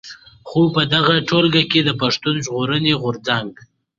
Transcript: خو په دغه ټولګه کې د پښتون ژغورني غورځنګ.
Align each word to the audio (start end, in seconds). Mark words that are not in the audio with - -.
خو 0.49 0.61
په 0.75 0.81
دغه 0.93 1.13
ټولګه 1.29 1.63
کې 1.71 1.79
د 1.83 1.89
پښتون 2.01 2.35
ژغورني 2.45 2.93
غورځنګ. 3.01 3.51